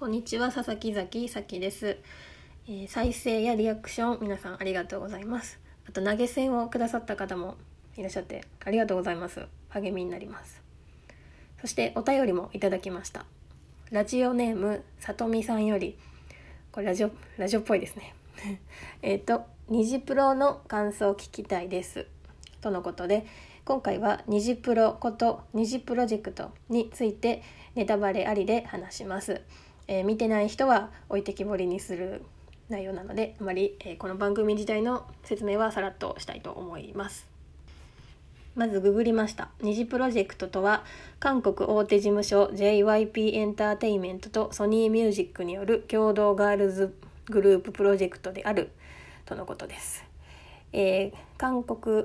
[0.00, 1.98] こんにちは佐々木崎咲です、
[2.66, 5.60] えー再生やリアクション皆さんありがとうございます。
[5.86, 7.58] あと投げ銭をくださった方も
[7.98, 9.46] いらっしゃってありがとうございます。
[9.68, 10.62] 励みになります。
[11.60, 13.26] そしてお便りもいただきました。
[13.90, 15.98] ラジオネームさとみさんより。
[16.72, 18.14] これラジオラジオっぽいですね。
[19.02, 22.06] えっと「ニジプロの感想を聞きたいです」
[22.62, 23.26] とのことで
[23.66, 27.42] 今回はニジプロことニジプロジェクトについて
[27.74, 29.42] ネタバレありで話します、
[29.90, 32.22] えー見てない人は置いてきぼりにする
[32.68, 37.26] 内容なのであまり、えーこの番組自体の説明はさらっとしたいと思います。
[38.54, 39.48] まずググりました。
[39.60, 40.84] 二次プロジェクトとは
[41.18, 46.94] 韓国大手事務所 JYP エンターテインメントとソニーミュージックによる共同ガールズ
[47.28, 48.70] グループプロジェクトである
[49.24, 50.04] とのことです、
[50.72, 52.04] えー韓国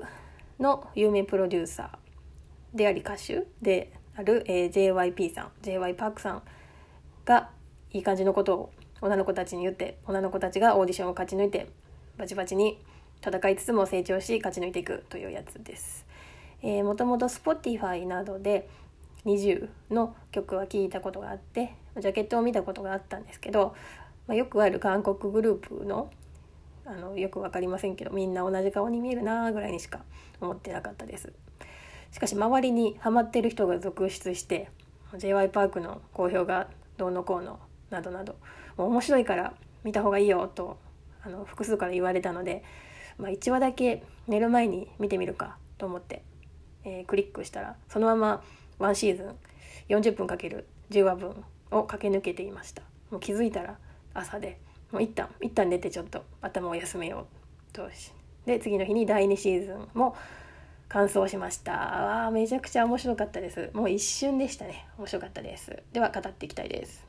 [0.58, 6.42] の有名プロデューサーであり歌手である、えー JYP さん j y パークさん
[7.24, 7.50] が
[7.96, 11.68] いい感じのことを女の子たちに言って女の子たちがオーディションを勝ち抜いて
[12.18, 12.78] バチバチに
[13.26, 16.06] 戦いつつも成長し勝ち抜いていくというやつです。
[16.62, 18.68] えー、もともと Spotify などで
[19.24, 23.74] 20の曲は聴いたことがあってジャケットを見たことがあったんですけど、
[24.26, 26.10] まあ、よくある韓国グループの
[26.84, 30.00] あのよく分かりませんけどみんな同じ顔に見えるなぐらいにしか
[30.40, 31.32] 思ってなかったです
[32.12, 34.70] しかし周りにハマってる人が続出して
[35.18, 37.58] j y パークの好評がどうのこうの
[37.90, 38.36] などなど。
[38.76, 40.78] 面白いから見た方がいいよと
[41.22, 42.62] あの複数から言われたので、
[43.18, 46.22] まあ、1話だけ寝る前に見てみるかと思って、
[46.84, 48.42] えークリックしたらそのまま
[48.78, 49.36] ワンシーズン
[49.88, 52.82] 40分かける10話分を駆け抜けていました。
[53.10, 53.78] もう気づいたら
[54.14, 57.26] 朝でもう一旦一旦寝てちょっと頭を休めよ
[57.70, 58.12] うとし
[58.46, 60.16] で次の日に第2シーズンも
[60.88, 62.26] 完走しました。
[62.26, 63.70] あめちゃくちゃ面白かったです。
[63.72, 64.86] もう一瞬でしたね。
[64.98, 65.82] 面白かったです。
[65.92, 67.04] では語っていきたいです。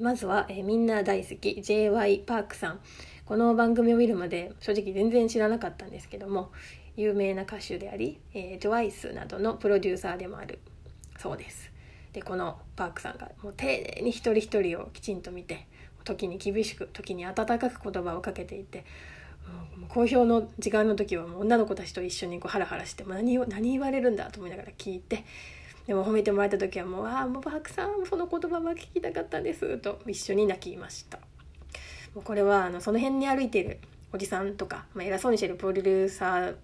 [0.00, 2.80] まずは、えーみんな大好き j y パークさん。
[3.26, 6.50] この番組を見るまで正直全然知らなかったんですけども
[6.96, 10.58] 有名な歌手であり、えー、TWICE などのプロデューサーでもある
[11.18, 11.70] そうです。
[12.12, 15.66] でこのパークさんがもう丁寧に一人一人をきちんと見て
[16.04, 18.84] 時に厳しく時に温かく言葉をかけていて
[19.76, 25.24] もう公表の時間の時はもう女の子たちと一緒にこうハラハラしても何を何言われるんだと思いながら聞いて
[25.86, 31.18] でも褒めてもらった時はもう「ああもうパクさんその言葉は聞きたかったんです」と一緒に泣きました。
[32.14, 33.78] もうこれはあのその辺に歩いている
[34.12, 36.54] おじさんとか、まあ、偉そうにしてるプロデューサー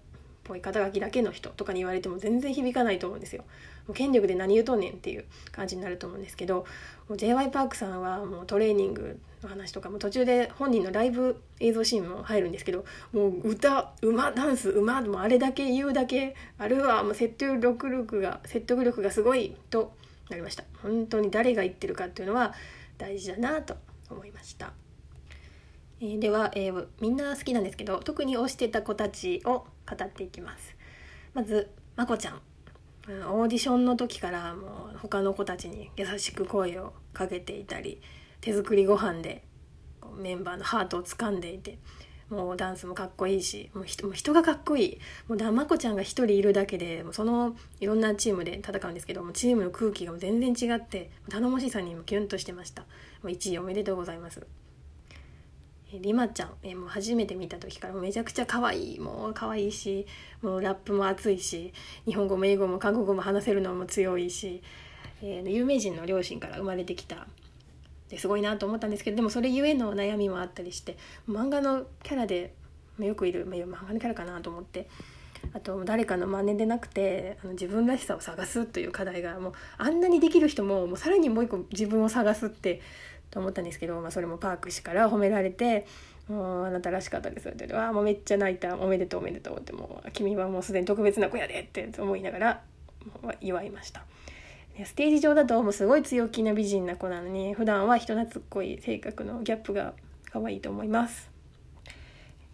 [0.49, 3.43] っぽい肩書きだけの人とかに言われても全然響かないと思うんですよ
[3.87, 6.65] もう権力で何言うとんねんっていう感じになると思うんですけど
[7.07, 19.93] もう j y パークさんはもうトレーニングの話とかも途中で本人のライブ映像シーンも入るんですけどもう歌馬ダンス馬もあれだけ言うだけあるいはもう説得力が説得力がすごいと
[20.29, 22.53] なりました本当に誰が言ってるかっていうのは
[22.97, 23.77] 大事だなと
[24.09, 24.73] 思いました、
[26.01, 30.75] えーでは、えーみんな好きなんですけど特に推してた子たちを語っていきます。
[31.33, 32.41] まずまこちゃん。
[33.07, 38.01] オーディションの時からもう他の子たちに優しく声をかけていたり
[38.39, 39.43] 手作りご飯で
[40.17, 41.79] メンバーのハートを掴んでいて
[42.29, 44.99] もうダンスもかっこいいしもう人も人がかっこいい。
[45.27, 52.83] もうだまこちゃんが一人いるだけでもそのいろんなチームで戦うんですけどもチームの空気が全然違って頼もしさにもキュンとしてました。
[52.83, 52.87] も
[53.23, 54.45] う1位おめでとうございます。
[55.91, 60.05] えリマちゃん、えもう初めて見た時からめちゃくちゃ可愛いもう可愛いし
[60.41, 61.73] もうラップも熱いし
[62.05, 64.61] 日本語も英語も韓国語も話せるのも強いし、
[65.21, 67.27] えー有名人の両親から生まれてきた。
[68.09, 70.97] ですごいなと思ったんですけどでもそれゆえの悩みもあったりして
[71.29, 72.55] 漫画のキャラで
[72.97, 74.87] よくいる、まあ、漫画のキャラかなと思って
[75.53, 82.81] あと誰かの真似でなくてあの自分らしさを探すという課題がもうあんなにできる人ももうさらにもう一個自分を探すって
[83.31, 85.85] と思ったんですけど、まあ、それもパーク氏から褒められて
[86.27, 92.61] 「もうあなたらしかったです」って言って「わあもうめっちゃ泣いたおめでとうおめでとう」ってもう「君はもうすでに特別な子やで」って思いながら
[93.41, 94.03] 祝いました。
[94.85, 99.93] ステージ上だともうすごい強気な美人な子なのに普段は人懐っこい性格のギャップが
[100.31, 101.29] 可愛いと思います。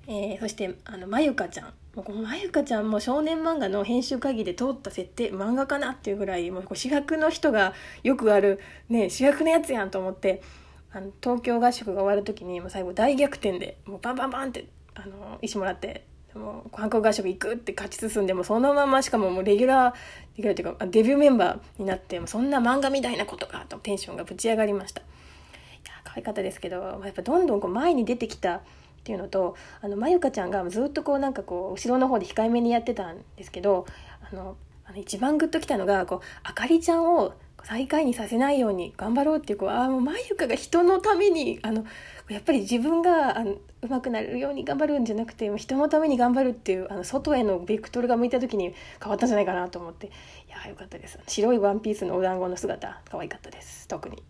[0.07, 7.73] えーそしてあのまゆかちゃんもうこのまゆかちゃんも少年漫画の編集会議で通った設定漫画かなっていうぐらいもう主役の人が
[8.03, 8.59] よくある、
[8.89, 10.41] ね、主役のやつやんと思って
[10.95, 19.97] あの東京合宿が終わる時にもう最後大逆転でもうバンバンバンってあの石もらってもう韓国合宿行くって勝ち進んでもそのまましかももうレギュラーレ
[20.37, 25.01] ギュラーっていうかデビューメンバーになってもそんな漫画みたいなことかとテンションがぶち上がりました。
[25.01, 25.03] い
[25.85, 28.61] や可愛かったですけどやっぱどんどんこう前に出てきたっ
[29.03, 33.85] ていうのとあのまゆかちゃんがずっとこうなんかこう後ろの方で控えめにやってたんですけど
[34.31, 34.55] あの
[34.85, 37.33] あの一番グッときたのがこうあかりちゃんを
[37.65, 41.83] 最下位にさせないように頑張ろうっていうこうあもうまゆかが人のためにあの
[42.29, 50.07] やっぱり自分があの上手くなれるように頑張るんじゃなくて人のために頑張るっていうあの外へのベクトルが向いた時に変わったんじゃないかなと思って。
[50.07, 50.09] い
[50.49, 51.19] やよかったです。
[51.27, 53.87] 白いワンピースのお団子の姿可愛かったです。
[53.87, 54.21] 特に。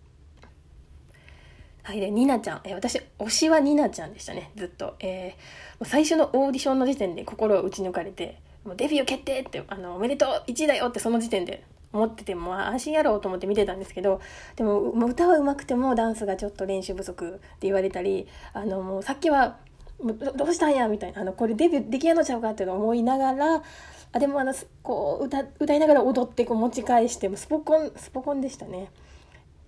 [1.84, 4.52] はいでニナちゃん、え、私推しはニナちゃんでしたね。
[4.56, 11.64] ずっと、えー、最初のオーディションの時点で心を打ち抜かれてもうデビュー決定ってあのおめでとう1位だよってその時点で
[11.95, 14.21] 思ってても安心やろうと思って見てたんですけど
[14.56, 19.57] でももう歌は上手くてもダンスがちょっと練習不足って言われたりあのもうさっきは
[20.01, 23.63] もうどうしたんやみたいなあのこれデビューできやのちゃうかっていうのを思いながら
[24.12, 24.53] あでもあの
[24.83, 28.89] こう歌歌いながら踊ってこう持ち返してもスポコンスポコンでしたね。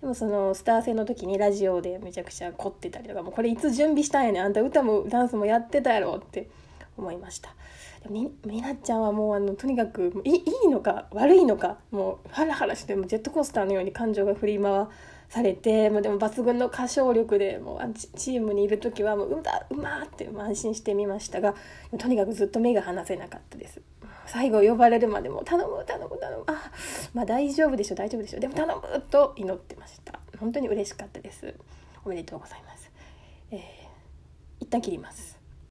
[0.00, 6.48] でもそのスター性の時にラジオでめちゃくちゃ凝ってたりとかもうこれいつ準備したんやねんあんた歌もダンスもやってたやろって
[6.98, 7.54] 思いました。
[8.10, 14.86] みみなちゃんはもうあのとにかくいいいのか悪いのかもうハラハラしてもジェットコースターのように感情が振り回
[15.28, 21.54] されてもうでも抜群の歌唱力でもうチームにいる時はもううだうまって安心してみましたが
[21.98, 23.80] とにかくずっと目が離せなかったです。
[24.26, 26.70] 最後呼ばれるまでも頼む頼む頼むあ
[27.14, 30.20] まあ大丈夫でしょ大丈夫でしょでも頼むと祈ってました。
[30.38, 31.54] 本当に嬉しかったです。
[32.04, 32.90] おめでとうございます、
[33.50, 33.60] えー、
[34.60, 35.37] 一旦切ります。